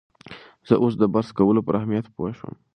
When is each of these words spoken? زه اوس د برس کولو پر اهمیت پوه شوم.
زه 0.67 0.75
اوس 0.83 0.93
د 0.97 1.03
برس 1.13 1.29
کولو 1.37 1.61
پر 1.67 1.73
اهمیت 1.79 2.05
پوه 2.15 2.31
شوم. 2.37 2.53